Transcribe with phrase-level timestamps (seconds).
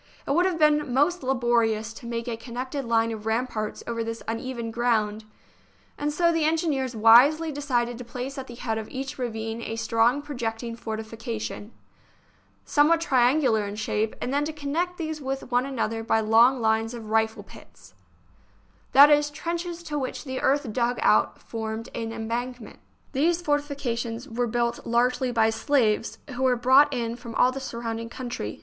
[0.25, 4.23] It would have been most laborious to make a connected line of ramparts over this
[4.27, 5.25] uneven ground,
[5.95, 9.75] and so the engineers wisely decided to place at the head of each ravine a
[9.75, 11.69] strong projecting for tification,
[12.65, 16.95] somewhat triangular in shape, and then to connect these with one another by long lines
[16.95, 17.93] of rifle pits—
[18.93, 22.79] that is, trenches to which the earth dug out formed an embankment.
[23.11, 28.09] These fortifications were built largely by slaves, who were brought in from all the surrounding
[28.09, 28.59] country.